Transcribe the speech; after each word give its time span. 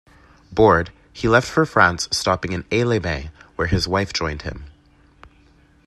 Bored, 0.51 0.91
he 1.13 1.27
left 1.27 1.47
for 1.47 1.63
France, 1.63 2.07
stopping 2.09 2.53
in 2.53 2.65
Aix-les-Bains 2.71 3.29
where 3.55 3.67
his 3.67 3.87
wife 3.87 4.11
joined 4.11 4.41
him. 4.41 4.65